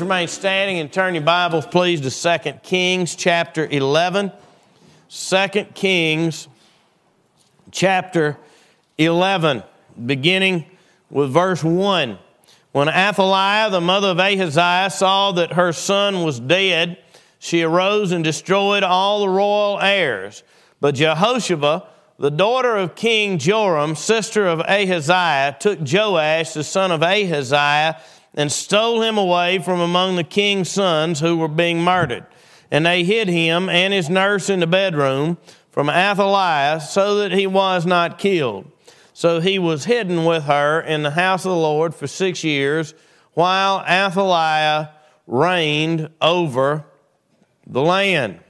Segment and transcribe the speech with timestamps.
[0.00, 4.32] Remain standing and turn your Bibles, please, to 2 Kings chapter 11.
[5.10, 6.48] 2 Kings
[7.70, 8.38] chapter
[8.96, 9.62] 11,
[10.04, 10.64] beginning
[11.10, 12.18] with verse 1.
[12.72, 16.98] When Athaliah, the mother of Ahaziah, saw that her son was dead,
[17.38, 20.42] she arose and destroyed all the royal heirs.
[20.80, 21.86] But Jehosheba,
[22.18, 28.00] the daughter of King Joram, sister of Ahaziah, took Joash, the son of Ahaziah,
[28.34, 32.26] and stole him away from among the king's sons who were being murdered.
[32.70, 35.36] And they hid him and his nurse in the bedroom
[35.70, 38.70] from Athaliah so that he was not killed.
[39.12, 42.94] So he was hidden with her in the house of the Lord for six years
[43.34, 44.90] while Athaliah
[45.26, 46.84] reigned over
[47.66, 48.40] the land.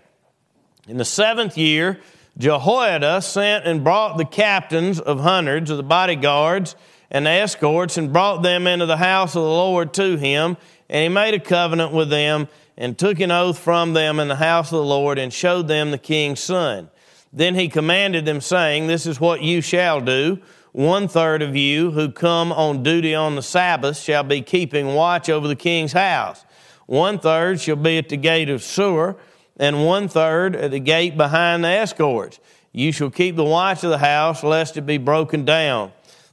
[0.89, 2.01] In the seventh year,
[2.39, 6.75] Jehoiada sent and brought the captains of hundreds of the bodyguards
[7.13, 10.57] and the escorts and brought them into the house of the Lord to him.
[10.89, 14.37] And he made a covenant with them and took an oath from them in the
[14.37, 16.91] house of the Lord and showed them the king's son.
[17.31, 20.41] Then he commanded them, saying, This is what you shall do.
[20.73, 25.29] One third of you who come on duty on the Sabbath shall be keeping watch
[25.29, 26.45] over the king's house.
[26.87, 29.17] One third shall be at the gate of Sur,
[29.59, 32.41] and one third at the gate behind the escorts.
[32.73, 35.93] You shall keep the watch of the house, lest it be broken down.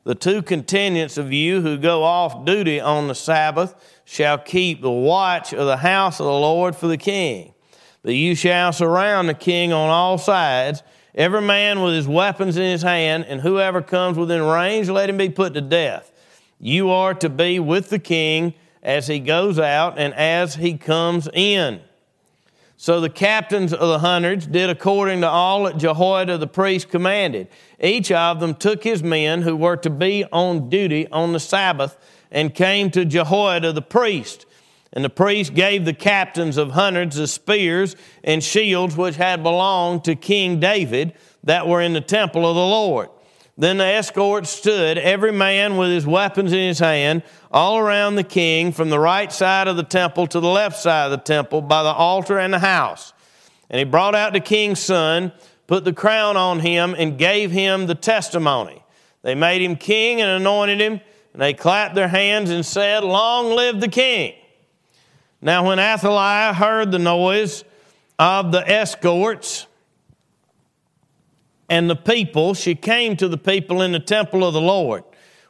[0.09, 4.89] The two contingents of you who go off duty on the Sabbath shall keep the
[4.89, 7.53] watch of the house of the Lord for the king.
[8.01, 10.81] But you shall surround the king on all sides,
[11.13, 15.17] every man with his weapons in his hand, and whoever comes within range, let him
[15.17, 16.11] be put to death.
[16.59, 21.29] You are to be with the king as he goes out and as he comes
[21.31, 21.81] in.
[22.81, 27.49] So the captains of the hundreds did according to all that Jehoiada the priest commanded.
[27.77, 31.97] Each of them took his men who were to be on duty on the Sabbath
[32.31, 34.45] and came to Jehoiada the priest.
[34.93, 40.05] And the priest gave the captains of hundreds the spears and shields which had belonged
[40.05, 43.09] to King David that were in the temple of the Lord.
[43.59, 48.23] Then the escort stood, every man with his weapons in his hand, all around the
[48.23, 51.61] king, from the right side of the temple to the left side of the temple,
[51.61, 53.11] by the altar and the house.
[53.69, 55.33] And he brought out the king's son,
[55.67, 58.81] put the crown on him, and gave him the testimony.
[59.23, 61.01] They made him king and anointed him,
[61.33, 64.35] and they clapped their hands and said, Long live the king.
[65.41, 67.65] Now, when Athaliah heard the noise
[68.17, 69.67] of the escorts,
[71.69, 75.03] and the people, she came to the people in the temple of the Lord.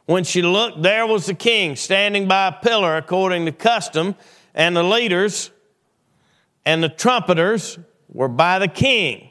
[0.04, 4.14] When she looked, there was the king standing by a pillar according to custom,
[4.54, 5.50] and the leaders
[6.66, 7.78] and the trumpeters
[8.12, 9.30] were by the king.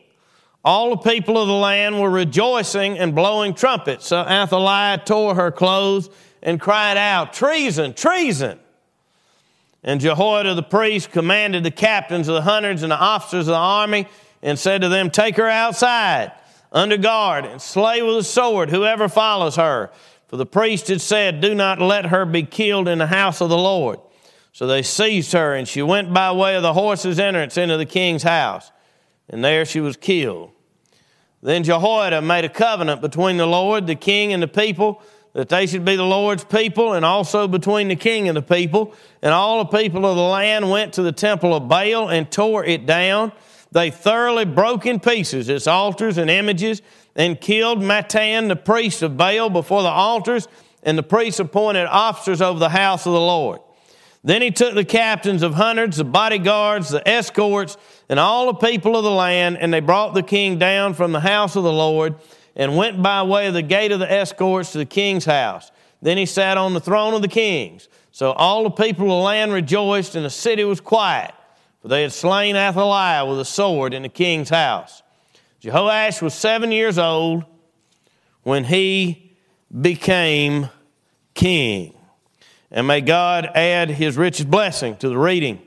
[0.65, 4.07] All the people of the land were rejoicing and blowing trumpets.
[4.07, 6.09] So Athaliah tore her clothes
[6.41, 8.59] and cried out, Treason, treason!
[9.83, 13.55] And Jehoiada the priest commanded the captains of the hundreds and the officers of the
[13.55, 14.07] army
[14.41, 16.33] and said to them, Take her outside
[16.71, 19.91] under guard and slay with a sword whoever follows her.
[20.27, 23.49] For the priest had said, Do not let her be killed in the house of
[23.49, 23.99] the Lord.
[24.51, 27.85] So they seized her, and she went by way of the horse's entrance into the
[27.85, 28.71] king's house,
[29.29, 30.51] and there she was killed.
[31.41, 35.01] Then Jehoiada made a covenant between the Lord, the king, and the people
[35.33, 38.93] that they should be the Lord's people, and also between the king and the people.
[39.21, 42.65] And all the people of the land went to the temple of Baal and tore
[42.65, 43.31] it down
[43.71, 46.81] they thoroughly broke in pieces its altars and images
[47.15, 50.47] and killed Mattan, the priest of Baal, before the altars,
[50.83, 53.59] and the priests appointed officers over the house of the Lord.
[54.23, 57.77] Then he took the captains of hundreds, the bodyguards, the escorts,
[58.09, 61.19] and all the people of the land, and they brought the king down from the
[61.19, 62.15] house of the Lord
[62.55, 65.71] and went by way of the gate of the escorts to the king's house.
[66.01, 67.87] Then he sat on the throne of the kings.
[68.11, 71.33] So all the people of the land rejoiced, and the city was quiet
[71.81, 75.01] for they had slain Athaliah with a sword in the king's house.
[75.61, 77.45] Jehoash was seven years old
[78.43, 79.33] when he
[79.81, 80.69] became
[81.33, 81.93] king.
[82.71, 85.61] And may God add his richest blessing to the reading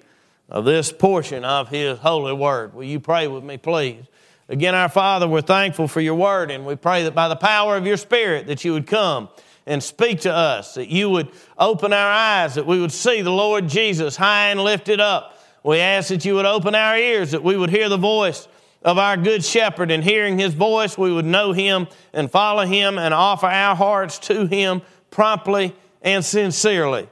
[0.48, 2.74] of this portion of his holy word.
[2.74, 4.04] Will you pray with me, please?
[4.48, 7.76] Again, our Father, we're thankful for your word, and we pray that by the power
[7.76, 9.30] of your Spirit that you would come
[9.66, 13.30] and speak to us, that you would open our eyes, that we would see the
[13.30, 15.31] Lord Jesus high and lifted up
[15.64, 18.48] we ask that you would open our ears, that we would hear the voice
[18.82, 22.98] of our good shepherd, and hearing his voice, we would know him and follow him
[22.98, 27.08] and offer our hearts to him promptly and sincerely,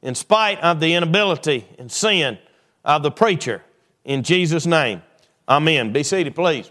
[0.00, 2.38] in spite of the inability and sin
[2.84, 3.62] of the preacher.
[4.04, 5.02] In Jesus' name,
[5.46, 5.92] amen.
[5.92, 6.70] Be seated, please.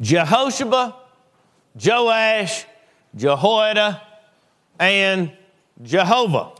[0.00, 0.94] Jehosheba,
[1.74, 2.64] Joash,
[3.14, 4.00] Jehoiada,
[4.78, 5.32] and
[5.82, 6.52] Jehovah.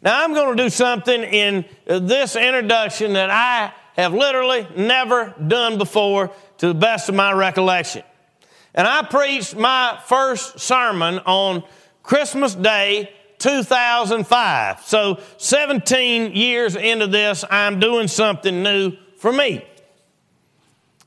[0.00, 5.76] Now, I'm going to do something in this introduction that I have literally never done
[5.76, 8.04] before to the best of my recollection.
[8.74, 11.64] And I preached my first sermon on
[12.04, 14.82] Christmas Day 2005.
[14.82, 19.64] So, 17 years into this, I'm doing something new for me.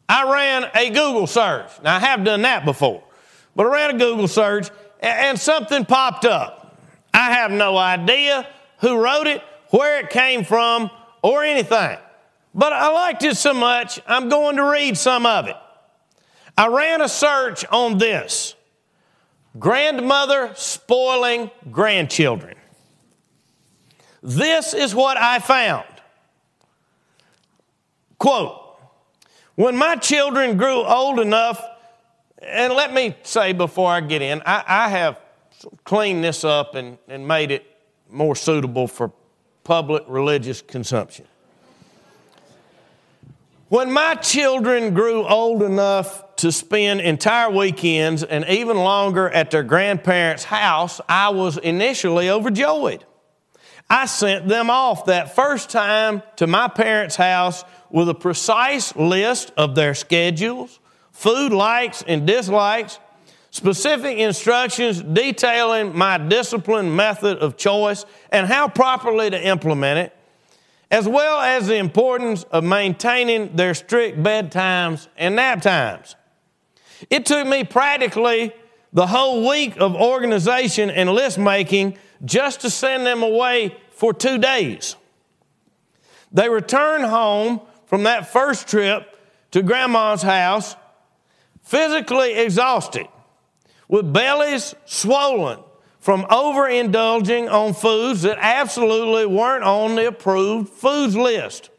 [0.09, 1.71] I ran a Google search.
[1.81, 3.03] Now, I have done that before,
[3.55, 6.60] but I ran a Google search and something popped up.
[7.21, 8.47] I have no idea
[8.79, 10.89] who wrote it, where it came from,
[11.21, 11.99] or anything.
[12.55, 15.55] But I liked it so much, I'm going to read some of it.
[16.57, 18.55] I ran a search on this
[19.59, 22.55] grandmother spoiling grandchildren.
[24.23, 25.85] This is what I found.
[28.17, 28.79] Quote,
[29.53, 31.63] when my children grew old enough,
[32.41, 35.20] and let me say before I get in, I, I have
[35.83, 37.65] cleaned this up and, and made it
[38.09, 39.11] more suitable for
[39.63, 41.25] public religious consumption.
[43.69, 49.63] When my children grew old enough to spend entire weekends and even longer at their
[49.63, 53.05] grandparents' house, I was initially overjoyed.
[53.89, 59.53] I sent them off that first time to my parents' house with a precise list
[59.55, 60.79] of their schedules,
[61.11, 62.99] food likes and dislikes,
[63.51, 70.15] specific instructions detailing my discipline method of choice and how properly to implement it,
[70.89, 76.15] as well as the importance of maintaining their strict bedtimes and nap times.
[77.09, 78.53] It took me practically
[78.93, 84.37] the whole week of organization and list making just to send them away for two
[84.37, 84.95] days.
[86.31, 89.17] They returned home from that first trip
[89.51, 90.77] to grandma's house
[91.63, 93.07] physically exhausted
[93.91, 95.59] with bellies swollen
[95.99, 101.69] from overindulging on foods that absolutely weren't on the approved foods list.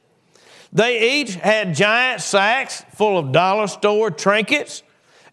[0.72, 4.82] They each had giant sacks full of dollar store trinkets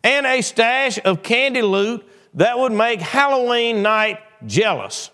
[0.04, 5.12] and a stash of candy loot that would make Halloween night jealous.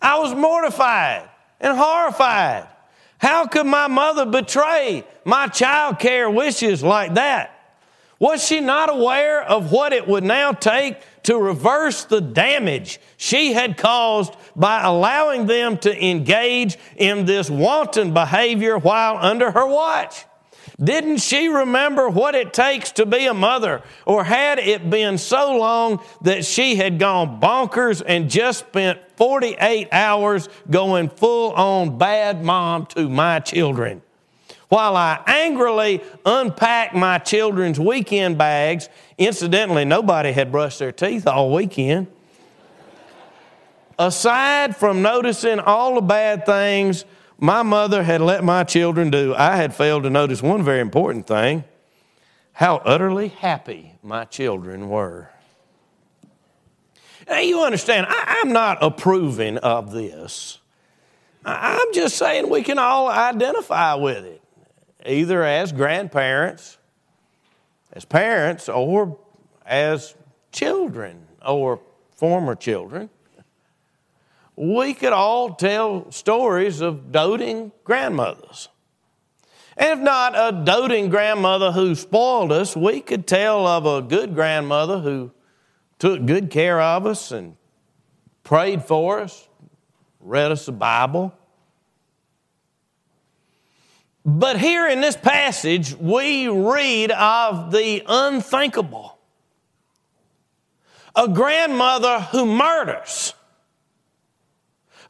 [0.00, 1.28] I was mortified
[1.58, 2.68] and horrified.
[3.16, 7.61] How could my mother betray my child care wishes like that?
[8.22, 13.52] Was she not aware of what it would now take to reverse the damage she
[13.52, 20.24] had caused by allowing them to engage in this wanton behavior while under her watch?
[20.80, 23.82] Didn't she remember what it takes to be a mother?
[24.06, 29.88] Or had it been so long that she had gone bonkers and just spent 48
[29.90, 34.00] hours going full on bad mom to my children?
[34.72, 38.88] While I angrily unpacked my children's weekend bags,
[39.18, 42.06] incidentally, nobody had brushed their teeth all weekend.
[43.98, 47.04] Aside from noticing all the bad things
[47.36, 51.26] my mother had let my children do, I had failed to notice one very important
[51.26, 51.64] thing
[52.52, 55.28] how utterly happy my children were.
[57.28, 60.60] Now, you understand, I, am not approving of this.
[61.44, 64.41] I'm just saying we can all identify with it
[65.06, 66.78] either as grandparents,
[67.92, 69.18] as parents, or
[69.66, 70.14] as
[70.52, 71.80] children or
[72.14, 73.10] former children.
[74.54, 78.68] We could all tell stories of doting grandmothers.
[79.76, 84.34] And if not a doting grandmother who spoiled us, we could tell of a good
[84.34, 85.32] grandmother who
[85.98, 87.56] took good care of us and
[88.44, 89.48] prayed for us,
[90.20, 91.34] read us the Bible,
[94.24, 99.18] but here in this passage, we read of the unthinkable
[101.14, 103.34] a grandmother who murders,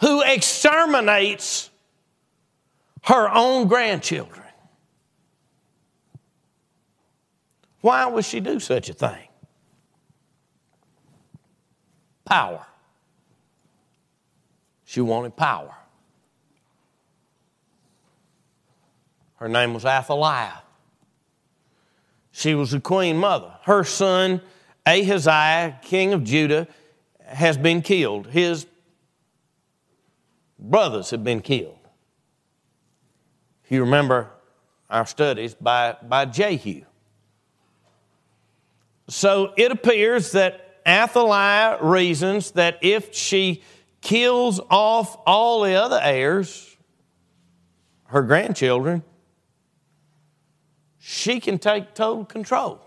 [0.01, 1.71] who exterminates
[3.05, 4.43] her own grandchildren.
[7.81, 9.29] Why would she do such a thing?
[12.25, 12.67] Power.
[14.85, 15.75] She wanted power.
[19.43, 20.63] Her name was Athaliah.
[22.31, 23.53] She was the queen mother.
[23.63, 24.41] Her son,
[24.87, 26.69] Ahaziah, king of Judah,
[27.27, 28.29] has been killed.
[28.29, 28.69] His
[30.61, 31.77] brothers have been killed.
[33.65, 34.31] If you remember
[34.89, 36.83] our studies by, by Jehu.
[39.09, 43.65] So it appears that Athaliah reasons that if she
[44.03, 46.77] kills off all the other heirs,
[48.05, 49.03] her grandchildren,
[51.05, 52.81] she can take total control.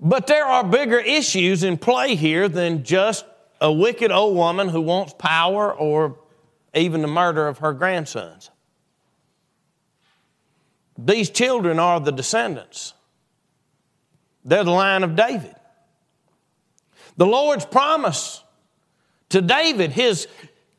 [0.00, 3.24] But there are bigger issues in play here than just
[3.60, 6.18] a wicked old woman who wants power or
[6.74, 8.50] even the murder of her grandsons.
[10.98, 12.94] These children are the descendants,
[14.44, 15.54] they're the line of David.
[17.16, 18.42] The Lord's promise
[19.28, 20.26] to David, his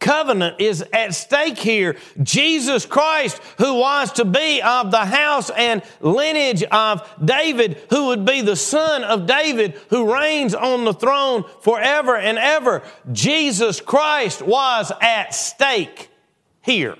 [0.04, 1.96] covenant is at stake here.
[2.22, 8.26] Jesus Christ, who was to be of the house and lineage of David, who would
[8.26, 12.84] be the son of David, who reigns on the throne forever and ever.
[13.12, 16.10] Jesus Christ was at stake
[16.62, 16.98] here.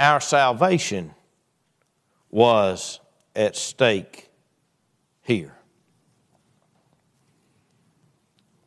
[0.00, 1.14] Our salvation
[2.30, 3.00] was
[3.34, 4.30] at stake
[5.22, 5.55] here.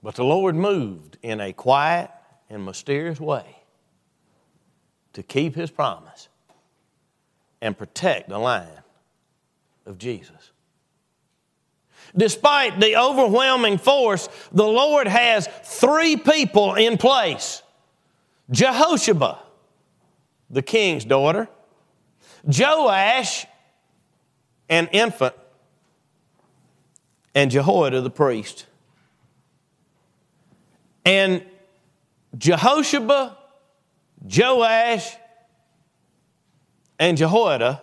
[0.02, 2.10] But the Lord moved in a quiet
[2.50, 3.58] and mysterious way
[5.14, 6.30] to keep his promise
[7.62, 8.68] and protect the line
[9.86, 10.52] of Jesus.
[12.16, 17.62] Despite the overwhelming force, the Lord has three people in place
[18.52, 19.38] Jehosheba,
[20.50, 21.48] the king's daughter,
[22.44, 23.46] Joash,
[24.70, 25.36] an infant,
[27.36, 28.66] and Jehoiada the priest.
[31.06, 31.44] And
[32.38, 33.38] Jehosheba,
[34.24, 35.16] Joash,
[37.00, 37.82] and Jehoiada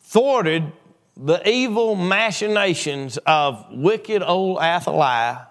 [0.00, 0.72] thwarted
[1.16, 5.48] the evil machinations of wicked old Athaliah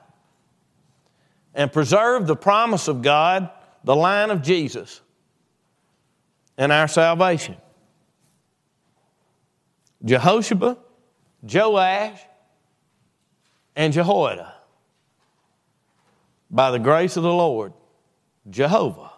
[1.54, 3.50] and preserved the promise of God,
[3.84, 5.02] the line of Jesus,
[6.58, 7.58] and our salvation.
[10.04, 10.78] Jehosheba,
[11.44, 12.20] Joash,
[13.76, 14.57] and Jehoiada
[16.50, 17.74] by the grace of the Lord,
[18.50, 19.12] Jehovah,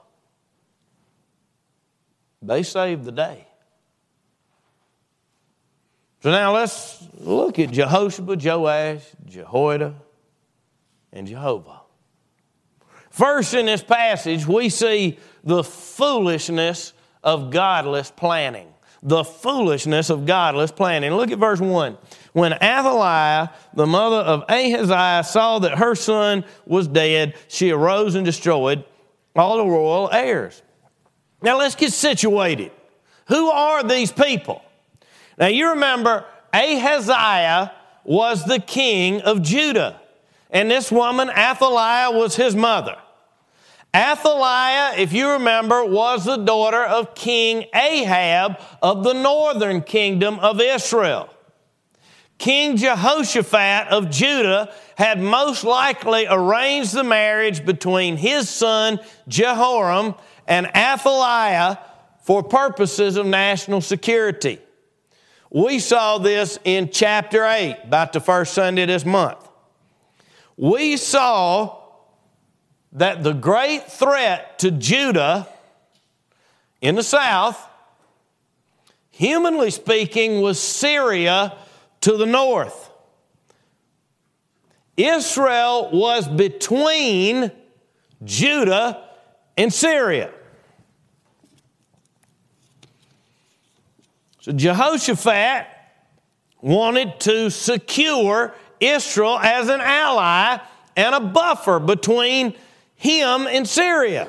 [2.41, 3.45] they saved the day.
[6.21, 9.95] So now let's look at Jehosheba, Joash, Jehoiada,
[11.13, 11.81] and Jehovah.
[13.09, 16.93] First, in this passage, we see the foolishness
[17.23, 18.67] of godless planning.
[19.01, 21.11] The foolishness of godless planning.
[21.11, 21.97] Look at verse 1.
[22.33, 28.25] When Athaliah, the mother of Ahaziah, saw that her son was dead, she arose and
[28.25, 28.83] destroyed
[29.35, 30.61] all the royal heirs.
[31.41, 32.71] Now let's get situated.
[33.27, 34.63] Who are these people?
[35.37, 39.99] Now you remember Ahaziah was the king of Judah,
[40.49, 42.97] and this woman, Athaliah, was his mother.
[43.95, 50.61] Athaliah, if you remember, was the daughter of King Ahab of the northern kingdom of
[50.61, 51.29] Israel.
[52.39, 60.15] King Jehoshaphat of Judah had most likely arranged the marriage between his son Jehoram
[60.47, 61.79] and Athaliah
[62.23, 64.57] for purposes of national security.
[65.51, 69.45] We saw this in chapter 8, about the first Sunday this month.
[70.55, 71.77] We saw
[72.93, 75.47] that the great threat to Judah
[76.81, 77.61] in the south,
[79.11, 81.53] humanly speaking, was Syria
[82.01, 82.91] to the north.
[84.97, 87.51] Israel was between
[88.23, 89.09] Judah
[89.57, 90.31] and Syria.
[94.41, 95.67] So Jehoshaphat
[96.61, 100.57] wanted to secure Israel as an ally
[100.95, 102.55] and a buffer between
[102.95, 104.27] him and Syria.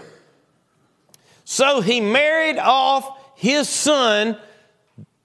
[1.45, 4.37] So he married off his son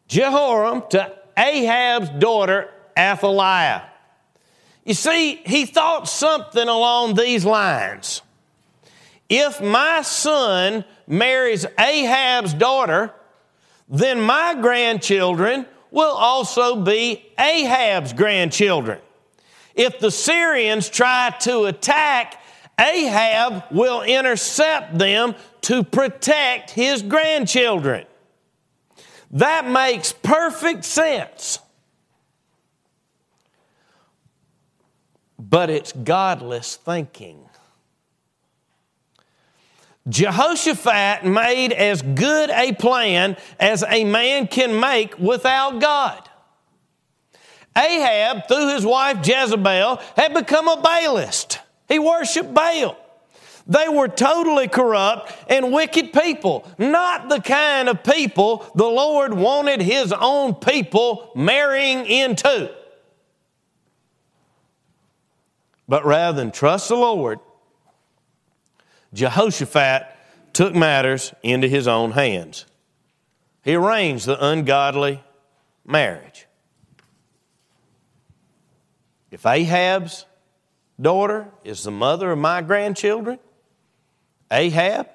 [0.07, 3.83] Jehoram to Ahab's daughter, Athaliah.
[4.85, 8.21] You see, he thought something along these lines.
[9.27, 13.11] If my son marries Ahab's daughter,
[13.89, 18.99] then my grandchildren will also be Ahab's grandchildren.
[19.73, 22.41] If the Syrians try to attack,
[22.79, 28.05] Ahab will intercept them to protect his grandchildren.
[29.35, 31.59] That makes perfect sense.
[35.37, 37.41] But it's godless thinking.
[40.07, 46.29] Jehoshaphat made as good a plan as a man can make without God.
[47.77, 51.59] Ahab, through his wife Jezebel, had become a Baalist.
[51.89, 52.97] He worshiped Baal.
[53.67, 59.81] They were totally corrupt and wicked people, not the kind of people the Lord wanted
[59.81, 62.71] His own people marrying into.
[65.87, 67.39] But rather than trust the Lord,
[69.13, 70.07] Jehoshaphat
[70.53, 72.65] took matters into his own hands.
[73.63, 75.23] He arranged the ungodly
[75.85, 76.47] marriage.
[79.31, 80.25] If Ahab's
[80.99, 83.39] daughter is the mother of my grandchildren,
[84.51, 85.09] Ahab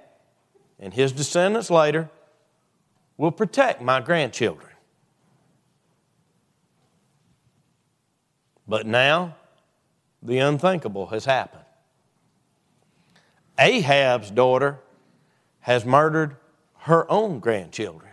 [0.79, 2.11] and his descendants later
[3.17, 4.71] will protect my grandchildren.
[8.67, 9.37] But now,
[10.23, 11.65] the unthinkable has happened.
[13.59, 14.79] Ahab's daughter
[15.61, 16.37] has murdered
[16.79, 18.11] her own grandchildren,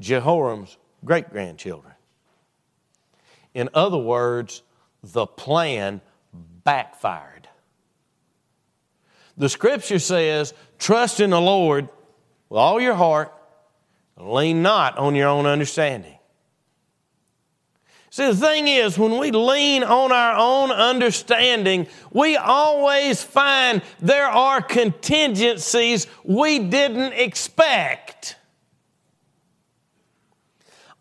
[0.00, 1.92] Jehoram's great grandchildren.
[3.52, 4.62] In other words,
[5.02, 6.00] the plan
[6.32, 7.48] backfired.
[9.38, 11.88] The scripture says, Trust in the Lord
[12.48, 13.32] with all your heart,
[14.16, 16.14] lean not on your own understanding.
[18.10, 24.26] See, the thing is, when we lean on our own understanding, we always find there
[24.26, 28.36] are contingencies we didn't expect.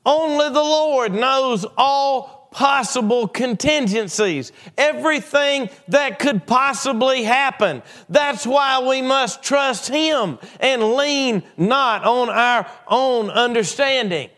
[0.06, 7.84] Only the Lord knows all possible contingencies, everything that could possibly happen.
[8.10, 14.30] That's why we must trust Him and lean not on our own understanding.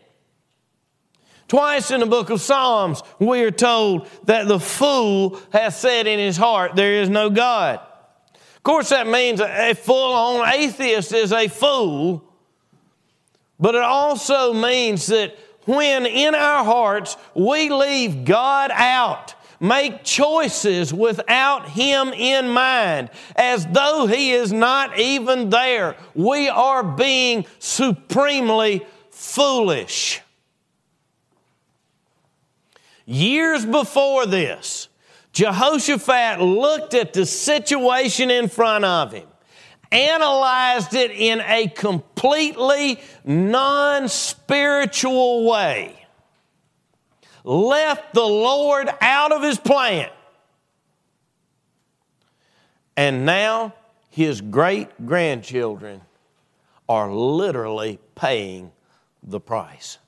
[1.50, 6.20] Twice in the book of Psalms, we are told that the fool has said in
[6.20, 7.80] his heart, There is no God.
[8.60, 12.22] Of course, that means a full on atheist is a fool,
[13.58, 15.36] but it also means that
[15.70, 23.66] when in our hearts we leave God out, make choices without Him in mind, as
[23.66, 30.20] though He is not even there, we are being supremely foolish.
[33.06, 34.88] Years before this,
[35.32, 39.26] Jehoshaphat looked at the situation in front of him,
[39.92, 46.06] analyzed it in a completely non spiritual way,
[47.44, 50.10] left the Lord out of his plan,
[52.96, 53.74] and now
[54.10, 56.02] his great grandchildren
[56.88, 58.72] are literally paying
[59.22, 59.98] the price.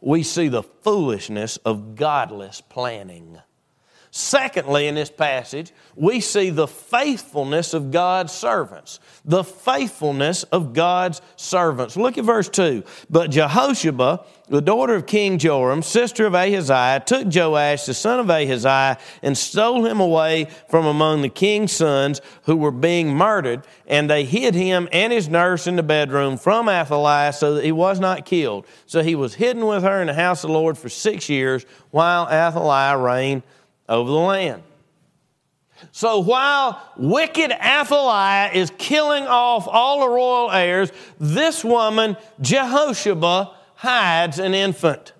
[0.00, 3.38] We see the foolishness of godless planning.
[4.10, 9.00] Secondly, in this passage, we see the faithfulness of God's servants.
[9.24, 11.96] The faithfulness of God's servants.
[11.96, 12.84] Look at verse 2.
[13.10, 18.30] But Jehosheba, the daughter of King Joram, sister of Ahaziah, took Joash, the son of
[18.30, 24.08] Ahaziah, and stole him away from among the king's sons who were being murdered, and
[24.08, 28.00] they hid him and his nurse in the bedroom from Athaliah so that he was
[28.00, 28.66] not killed.
[28.86, 31.66] So he was hidden with her in the house of the Lord for six years
[31.90, 33.42] while Athaliah reigned
[33.88, 34.62] over the land.
[35.92, 44.38] So while wicked Athaliah is killing off all the royal heirs, this woman, Jehosheba, hides
[44.38, 45.12] an infant.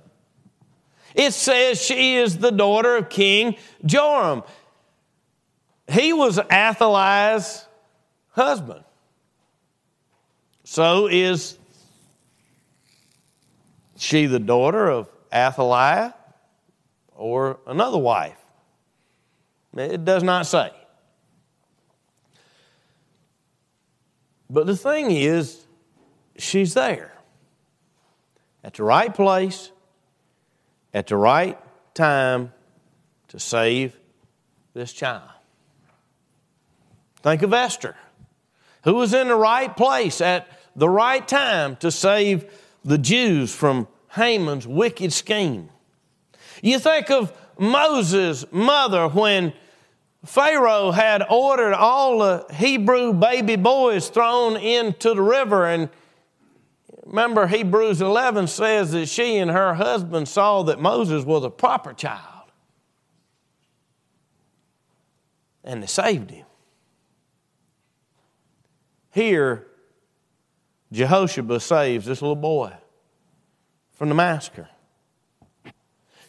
[1.15, 4.43] It says she is the daughter of King Joram.
[5.89, 7.67] He was Athaliah's
[8.31, 8.85] husband.
[10.65, 11.57] So is
[13.97, 16.15] she the daughter of Athaliah
[17.17, 18.38] or another wife?
[19.79, 20.71] It does not say.
[24.51, 25.67] But the thing is,
[26.37, 27.13] she's there
[28.65, 29.71] at the right place,
[30.95, 31.59] at the right
[31.95, 32.53] time
[33.29, 33.97] to save
[34.73, 35.29] this child.
[37.23, 37.97] Think of Esther,
[38.85, 42.51] who was in the right place at the right time to save
[42.85, 45.69] the Jews from Haman's wicked scheme.
[46.63, 49.53] You think of Moses' mother when
[50.25, 55.67] Pharaoh had ordered all the Hebrew baby boys thrown into the river.
[55.67, 55.89] And
[57.05, 61.93] remember, Hebrews 11 says that she and her husband saw that Moses was a proper
[61.93, 62.51] child.
[65.63, 66.47] And they saved him.
[69.11, 69.67] Here,
[70.93, 72.73] Jehosheba saves this little boy
[73.93, 74.69] from the massacre.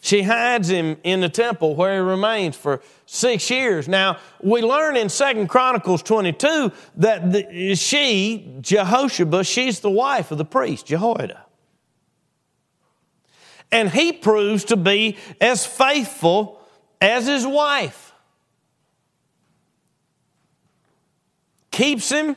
[0.00, 3.86] She hides him in the temple where he remains for six years.
[3.86, 10.38] Now, we learn in Second Chronicles 22 that the, she, Jehosheba, she's the wife of
[10.38, 11.44] the priest, Jehoiada.
[13.70, 16.60] And he proves to be as faithful
[17.00, 18.12] as his wife.
[21.70, 22.36] Keeps him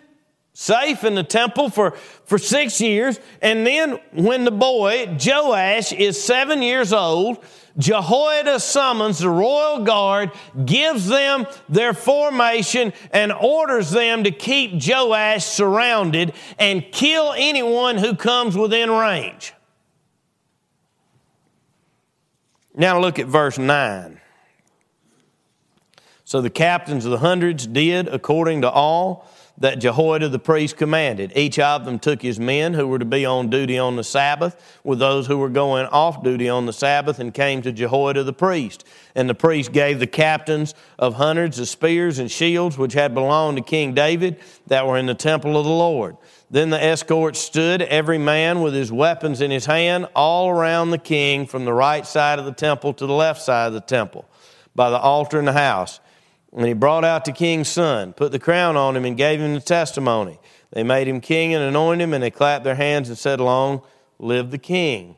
[0.54, 1.92] safe in the temple for,
[2.26, 3.20] for six years.
[3.42, 7.44] And then when the boy, Joash, is seven years old,
[7.78, 10.32] Jehoiada summons the royal guard,
[10.64, 18.16] gives them their formation, and orders them to keep Joash surrounded and kill anyone who
[18.16, 19.54] comes within range.
[22.76, 24.20] Now look at verse 9.
[26.26, 31.32] So the captains of the hundreds did according to all that Jehoiada the priest commanded.
[31.36, 34.80] Each of them took his men who were to be on duty on the Sabbath
[34.84, 38.34] with those who were going off duty on the Sabbath and came to Jehoiada the
[38.34, 38.84] priest.
[39.16, 43.58] And the priest gave the captains of hundreds the spears and shields which had belonged
[43.58, 46.18] to King David that were in the temple of the Lord.
[46.50, 50.98] Then the escort stood, every man with his weapons in his hand, all around the
[50.98, 54.26] king from the right side of the temple to the left side of the temple,
[54.76, 56.00] by the altar in the house.
[56.56, 59.56] And he brought out the king's son, put the crown on him, and gave him
[59.56, 60.40] the testimony.
[60.72, 63.82] They made him king and anointed him, and they clapped their hands and said, Long
[64.20, 65.16] live the king.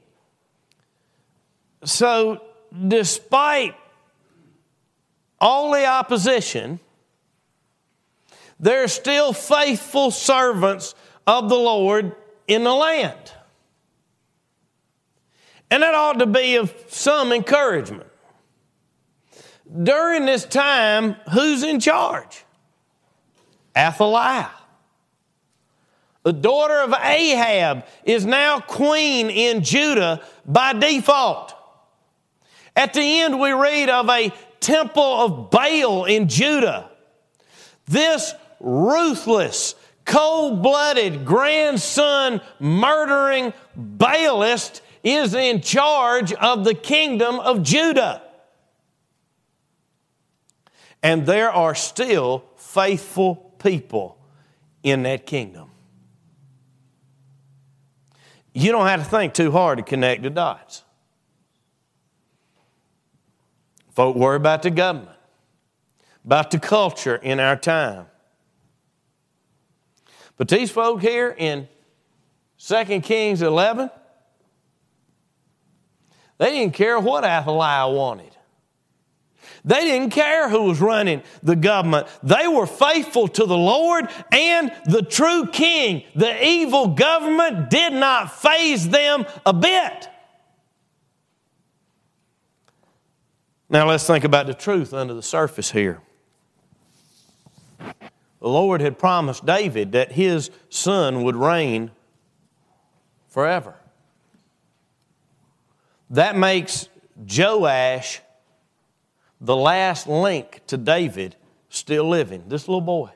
[1.84, 2.42] So,
[2.88, 3.76] despite
[5.40, 6.80] all the opposition,
[8.60, 10.96] there are still faithful servants
[11.28, 12.16] of the Lord
[12.48, 13.34] in the land.
[15.70, 18.08] And that ought to be of some encouragement.
[19.84, 22.46] During this time, who's in charge?
[23.76, 24.52] Athaliah.
[26.24, 31.54] The daughter of Ahab is now queen in Judah by default.
[32.76, 36.90] At the end, we read of a temple of Baal in Judah.
[37.86, 39.76] This ruthless,
[40.06, 48.24] cold blooded, grandson murdering Baalist is in charge of the kingdom of Judah.
[51.06, 54.18] And there are still faithful people
[54.82, 55.70] in that kingdom.
[58.56, 60.84] You don't have to think too hard to connect the dots.
[63.92, 65.16] Folk worry about the government,
[66.26, 68.08] about the culture in our time.
[70.38, 71.68] But these folk here in
[72.58, 73.92] 2 Kings 11,
[76.40, 78.35] they didn't care what Athaliah wanted.
[79.66, 82.08] They didn't care who was running the government.
[82.22, 86.04] They were faithful to the Lord and the true king.
[86.16, 90.08] The evil government did not faze them a bit.
[93.68, 96.00] Now let's think about the truth under the surface here.
[97.80, 101.90] The Lord had promised David that his son would reign
[103.28, 103.74] forever.
[106.12, 108.22] That makes Joash
[109.46, 111.36] the last link to David
[111.70, 113.12] still living, this little boy.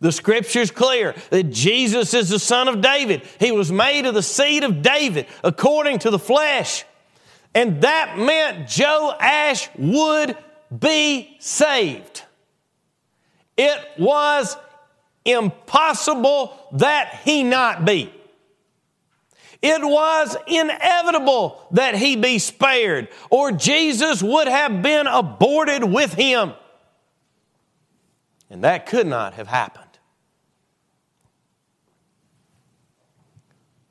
[0.00, 3.22] The scripture's clear that Jesus is the son of David.
[3.38, 6.84] He was made of the seed of David according to the flesh.
[7.54, 10.36] And that meant Joash would
[10.76, 12.22] be saved.
[13.56, 14.56] It was
[15.24, 18.12] impossible that he not be.
[19.62, 26.52] It was inevitable that he be spared, or Jesus would have been aborted with him.
[28.50, 29.86] And that could not have happened.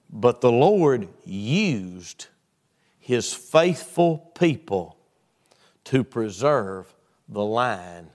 [0.10, 2.28] But the Lord used
[3.00, 4.98] his faithful people
[5.86, 6.94] to preserve
[7.30, 8.10] the line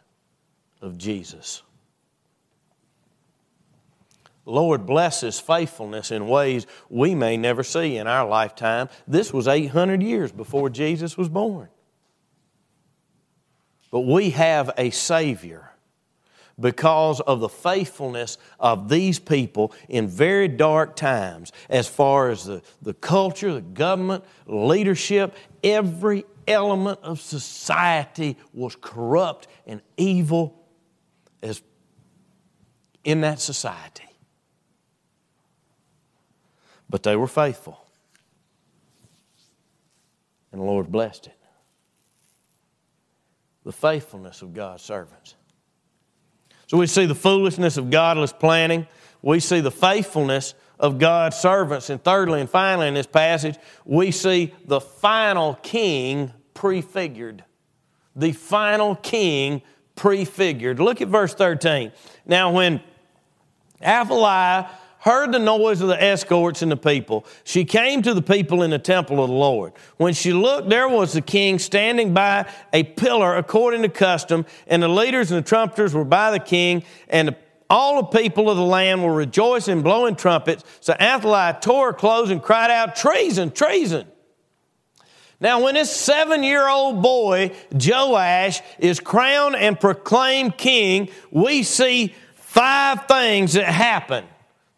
[0.82, 1.62] of Jesus.
[4.46, 8.88] Lord blesses faithfulness in ways we may never see in our lifetime.
[9.06, 11.68] This was 800 years before Jesus was born.
[13.90, 15.70] But we have a Savior
[16.58, 22.62] because of the faithfulness of these people in very dark times, as far as the,
[22.80, 30.62] the culture, the government, leadership, every element of society was corrupt and evil
[31.42, 31.62] as
[33.04, 34.04] in that society.
[36.88, 37.80] But they were faithful.
[40.52, 41.36] And the Lord blessed it.
[43.64, 45.34] The faithfulness of God's servants.
[46.68, 48.86] So we see the foolishness of godless planning.
[49.22, 51.90] We see the faithfulness of God's servants.
[51.90, 57.44] And thirdly and finally in this passage, we see the final king prefigured.
[58.14, 59.62] The final king
[59.94, 60.80] prefigured.
[60.80, 61.92] Look at verse 13.
[62.24, 62.80] Now, when
[63.82, 64.70] Athaliah
[65.06, 67.24] heard the noise of the escorts and the people.
[67.44, 69.72] She came to the people in the temple of the Lord.
[69.98, 74.82] When she looked, there was the king standing by a pillar according to custom, and
[74.82, 77.36] the leaders and the trumpeters were by the king, and
[77.70, 80.64] all the people of the land were rejoicing, blowing trumpets.
[80.80, 84.08] So Athaliah tore her clothes and cried out, Treason, treason.
[85.38, 92.12] Now, when this seven year old boy, Joash, is crowned and proclaimed king, we see
[92.34, 94.24] five things that happen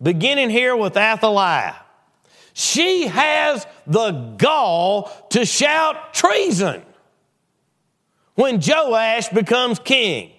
[0.00, 1.76] beginning here with Athaliah.
[2.52, 6.82] she has the gall to shout treason
[8.34, 10.32] when Joash becomes king.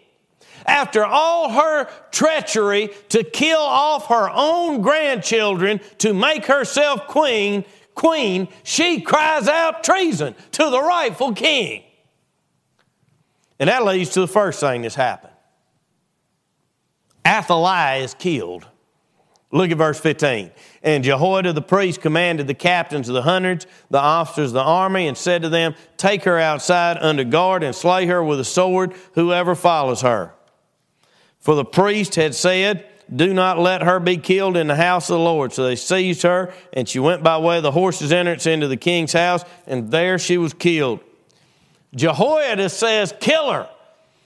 [0.65, 8.47] After all her treachery to kill off her own grandchildren to make herself queen, queen,
[8.63, 11.83] she cries out treason to the rightful king.
[13.59, 15.33] And that leads to the first thing that's happened.
[17.25, 18.67] Athaliah is killed.
[19.51, 20.51] Look at verse 15.
[20.83, 25.07] And Jehoiada the priest commanded the captains of the hundreds, the officers of the army,
[25.07, 28.93] and said to them, Take her outside under guard and slay her with a sword,
[29.13, 30.33] whoever follows her.
[31.39, 35.17] For the priest had said, Do not let her be killed in the house of
[35.17, 35.51] the Lord.
[35.51, 38.77] So they seized her, and she went by way of the horse's entrance into the
[38.77, 40.99] king's house, and there she was killed.
[41.95, 43.69] Jehoiada says, Kill her,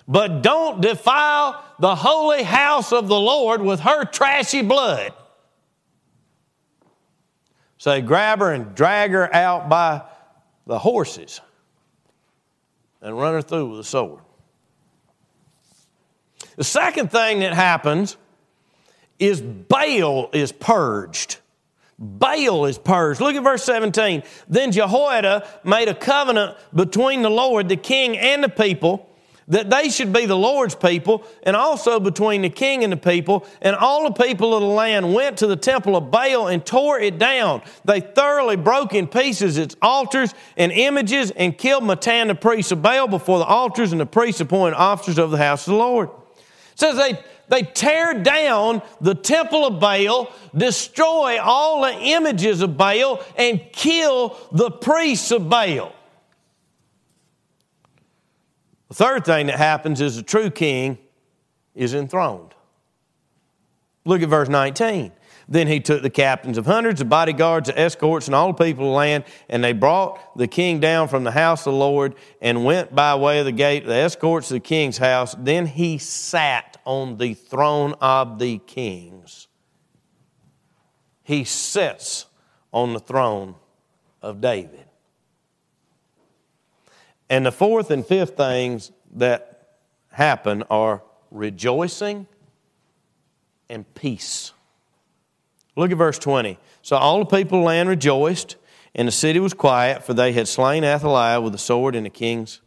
[0.08, 5.14] but don't defile the holy house of the Lord with her trashy blood.
[7.78, 10.04] So grab her and drag her out by
[10.66, 11.42] the horses
[13.02, 14.22] and run her through with a sword.
[16.56, 18.16] The second thing that happens
[19.20, 21.38] is Baal is purged.
[21.98, 23.22] Baal is purged.
[23.22, 24.24] Look at verse 17.
[24.48, 29.10] Then Jehoiada made a covenant between the Lord, the king, and the people
[29.48, 33.46] that they should be the Lord's people, and also between the king and the people.
[33.62, 37.00] And all the people of the land went to the temple of Baal and tore
[37.00, 37.62] it down.
[37.86, 42.82] They thoroughly broke in pieces its altars and images and killed Mattan, the priest of
[42.82, 46.10] Baal, before the altars, and the priests appointed officers of the house of the Lord.
[46.38, 52.78] It says they, they tear down the temple of Baal, destroy all the images of
[52.78, 55.94] Baal, and kill the priests of Baal.
[58.94, 61.00] The third thing that happens is the true king
[61.74, 62.54] is enthroned.
[64.06, 65.12] Look at verse 19.
[65.50, 68.86] Then he took the captains of hundreds, the bodyguards, the escorts, and all the people
[68.86, 72.14] of the land, and they brought the king down from the house of the Lord
[72.40, 75.34] and went by way of the gate, the escorts of the king's house.
[75.40, 79.48] Then he sat on the throne of the kings.
[81.24, 82.28] He sits
[82.72, 83.56] on the throne
[84.22, 84.83] of David.
[87.34, 89.70] And the fourth and fifth things that
[90.12, 92.28] happen are rejoicing
[93.68, 94.54] and peace.
[95.76, 96.60] Look at verse 20.
[96.84, 98.58] So all the people of the land rejoiced,
[98.94, 102.12] and the city was quiet, for they had slain Athaliah with a sword in the
[102.12, 102.62] king's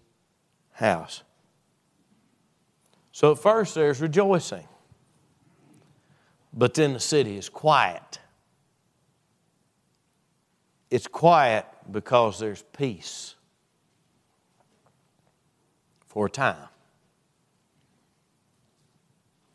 [0.73, 1.23] house.
[3.13, 4.67] So at first there's rejoicing,
[6.53, 8.19] but then the city is quiet.
[10.91, 13.36] It's quiet because there's peace
[16.17, 16.57] for a time,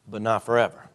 [0.08, 0.92] but not forever.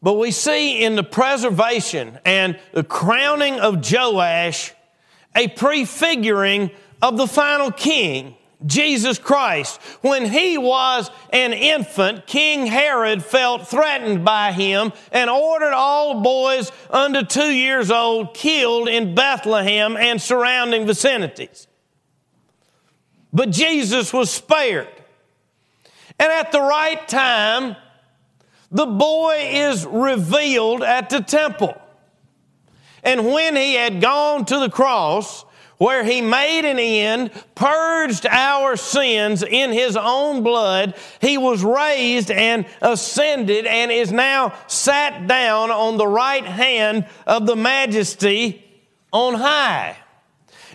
[0.00, 4.72] But we see in the preservation and the crowning of Joash
[5.34, 6.70] a prefiguring
[7.02, 9.80] of the final king, Jesus Christ.
[10.02, 16.70] When he was an infant, King Herod felt threatened by him and ordered all boys
[16.88, 21.66] under two years old killed in Bethlehem and surrounding vicinities.
[23.36, 24.88] But Jesus was spared.
[26.18, 27.76] And at the right time,
[28.70, 31.78] the boy is revealed at the temple.
[33.02, 35.44] And when he had gone to the cross,
[35.76, 42.30] where he made an end, purged our sins in his own blood, he was raised
[42.30, 48.64] and ascended and is now sat down on the right hand of the majesty
[49.12, 49.98] on high.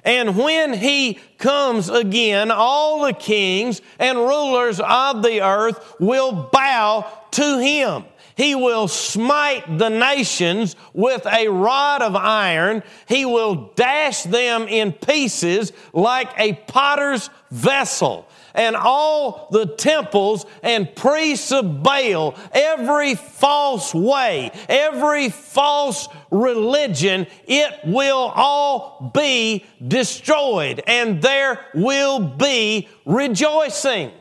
[0.03, 7.05] And when he comes again, all the kings and rulers of the earth will bow
[7.31, 8.05] to him.
[8.35, 12.81] He will smite the nations with a rod of iron.
[13.07, 20.93] He will dash them in pieces like a potter's vessel and all the temples and
[20.95, 31.21] priests of Baal, every false way, every false religion, it will all be destroyed, and
[31.21, 34.11] there will be rejoicing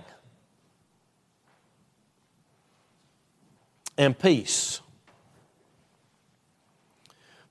[4.01, 4.81] and peace.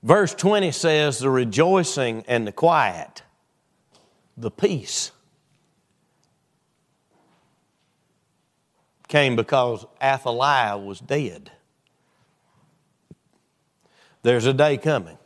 [0.02, 3.22] Verse 20 says the rejoicing and the quiet,
[4.36, 5.12] the peace.
[9.10, 11.50] Came because Athaliah was dead.
[14.22, 15.18] There's a day coming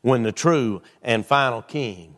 [0.00, 2.16] when the true and final king,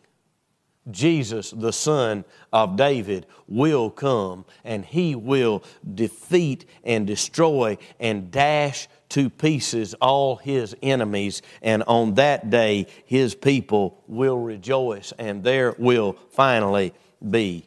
[0.90, 8.88] Jesus, the son of David, will come and he will defeat and destroy and dash
[9.10, 11.42] to pieces all his enemies.
[11.62, 16.94] And on that day, his people will rejoice and there will finally
[17.28, 17.66] be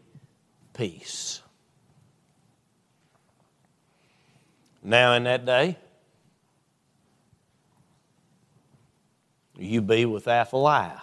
[0.74, 1.42] peace.
[4.84, 5.78] Now, in that day,
[9.56, 11.02] will you be with Athaliah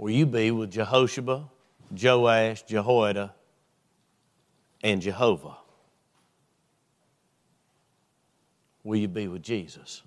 [0.00, 1.46] Will you be with Jehosheba,
[1.92, 3.34] Joash, Jehoiada,
[4.82, 5.58] and Jehovah?
[8.82, 10.00] Will you be with Jesus?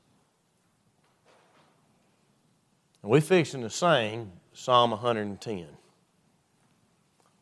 [3.04, 5.68] And we're fixing to sing Psalm 110,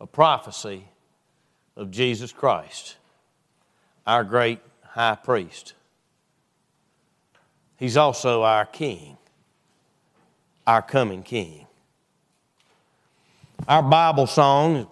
[0.01, 0.89] a prophecy
[1.77, 2.97] of Jesus Christ,
[4.05, 5.73] our great high priest.
[7.77, 9.17] He's also our king,
[10.67, 11.65] our coming king.
[13.67, 14.85] Our Bible song is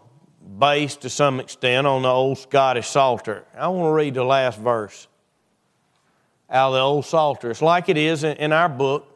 [0.60, 3.46] based to some extent on the old Scottish Psalter.
[3.56, 5.08] I want to read the last verse
[6.50, 7.52] out of the old Psalter.
[7.52, 9.08] It's like it is in our book,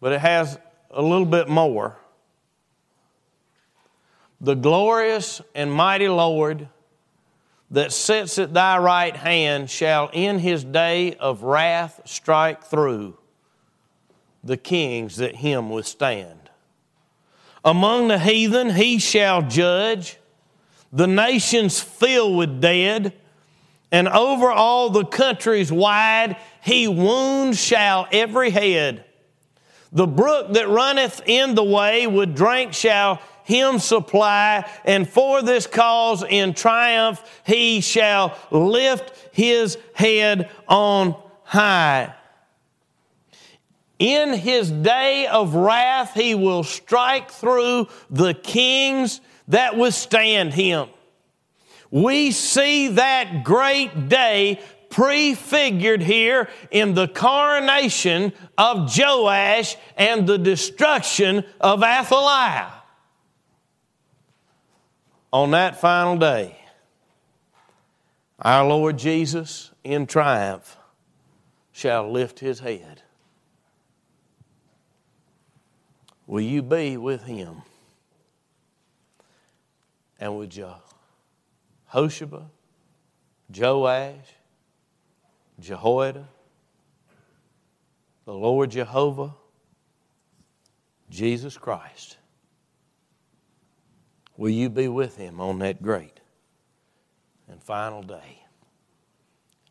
[0.00, 0.58] but it has
[0.90, 1.96] a little bit more.
[4.40, 6.68] The glorious and mighty Lord
[7.70, 13.16] that sits at thy right hand shall in his day of wrath strike through
[14.44, 16.50] the kings that him withstand.
[17.64, 20.18] Among the heathen he shall judge,
[20.92, 23.12] the nations filled with dead,
[23.90, 29.04] and over all the countries wide he wounds shall every head.
[29.92, 35.68] The brook that runneth in the way with drink shall him supply, and for this
[35.68, 42.12] cause in triumph he shall lift his head on high.
[43.98, 50.88] In his day of wrath, he will strike through the kings that withstand him.
[51.90, 61.44] We see that great day prefigured here in the coronation of Joash and the destruction
[61.60, 62.75] of Athaliah.
[65.32, 66.56] On that final day,
[68.38, 70.76] our Lord Jesus in triumph
[71.72, 73.02] shall lift his head.
[76.26, 77.62] Will you be with him?
[80.18, 80.50] And with
[81.92, 82.50] Jehosheba,
[83.54, 84.14] Joash,
[85.60, 86.26] Jehoiada,
[88.24, 89.34] the Lord Jehovah,
[91.10, 92.16] Jesus Christ.
[94.36, 96.20] Will you be with him on that great
[97.48, 98.42] and final day?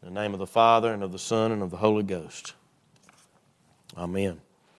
[0.01, 2.53] In the name of the Father, and of the Son, and of the Holy Ghost.
[3.97, 4.41] Amen.